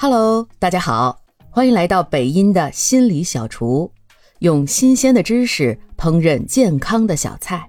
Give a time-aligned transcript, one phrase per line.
[0.00, 3.90] Hello，大家好，欢迎来到北音的心理小厨，
[4.38, 7.68] 用新鲜的知识烹饪健康的小菜。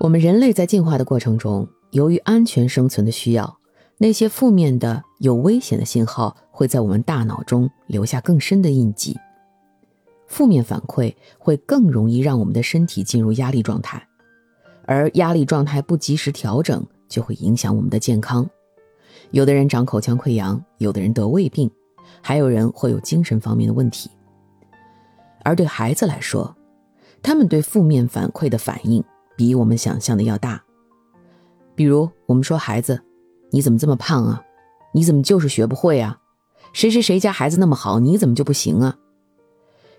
[0.00, 3.56] 我们人类在进化的过程中，由于安全生存的需要，
[3.98, 9.16] 那些负面的、有危险的信号会在我们大脑中留下更深的印记。
[10.26, 14.04] 负面反馈会更容易让我们的身体进入压力状态，
[14.86, 16.84] 而压力状态不及时调整。
[17.08, 18.48] 就会影响我们的健康，
[19.30, 21.70] 有的人长口腔溃疡，有的人得胃病，
[22.20, 24.10] 还有人会有精神方面的问题。
[25.42, 26.54] 而对孩子来说，
[27.22, 29.02] 他们对负面反馈的反应
[29.36, 30.62] 比我们想象的要大。
[31.74, 33.02] 比如，我们说孩子
[33.50, 34.42] ：“你怎么这么胖啊？
[34.92, 36.18] 你怎么就是学不会啊？
[36.72, 38.98] 谁谁谁家孩子那么好，你怎么就不行啊？”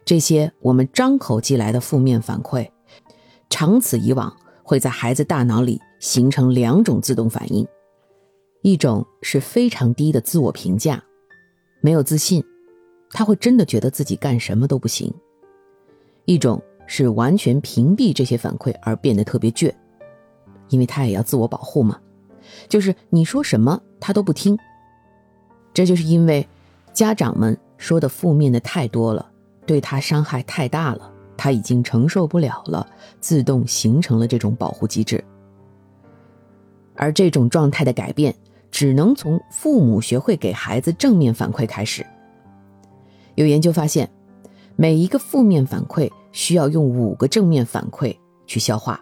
[0.06, 2.70] 这些我们张口即来的负面反馈，
[3.50, 4.36] 长此以往。
[4.70, 7.68] 会在孩子大脑里形成两种自动反应，
[8.62, 11.04] 一种是非常低的自我评价，
[11.82, 12.44] 没有自信，
[13.10, 15.12] 他会真的觉得自己干什么都不行；
[16.26, 19.74] 一种是完全屏蔽这些反馈而变得特别倔，
[20.68, 22.00] 因为他也要自我保护嘛，
[22.68, 24.56] 就是你说什么他都不听。
[25.74, 26.48] 这就是因为
[26.94, 29.32] 家长们说的负面的太多了，
[29.66, 31.12] 对他伤害太大了。
[31.40, 32.86] 他已经承受不了了，
[33.22, 35.24] 自动形成了这种保护机制。
[36.96, 38.36] 而这种状态的改变，
[38.70, 42.06] 只能从父母学会给孩子正面反馈开始。
[43.36, 44.12] 有研究发现，
[44.76, 48.14] 每一个负面反馈需要用五个正面反馈
[48.46, 49.00] 去消化。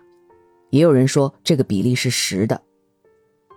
[0.70, 2.62] 也有人说这个比例是十的，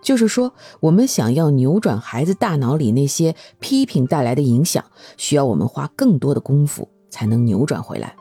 [0.01, 4.83] 就是说，我们想要扭转孩子大脑里那些批评带来的影响，
[5.19, 8.17] 需要我们花更多的功夫才能扭转回来。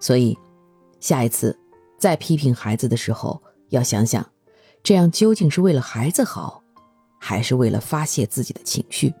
[0.00, 0.36] 所以，
[1.00, 1.56] 下一次
[1.98, 4.24] 再批评孩子的时候，要想想，
[4.82, 6.62] 这样究竟是为了孩子好，
[7.18, 9.12] 还是为了发泄自己的情绪？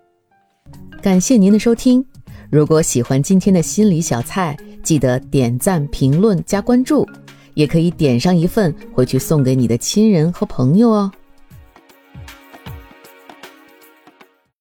[1.02, 2.04] 感谢您的收听。
[2.50, 7.06] 如果喜欢今天的心理小菜，记得点赞、评论、加关注，
[7.54, 11.10] 也可以点上一份回去送给你的亲人和朋友哦。